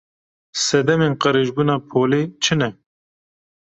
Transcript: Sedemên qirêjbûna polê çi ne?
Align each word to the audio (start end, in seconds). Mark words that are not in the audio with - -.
Sedemên 0.65 1.13
qirêjbûna 1.21 1.75
polê 1.89 2.21
çi 2.43 2.55
ne? 2.59 2.69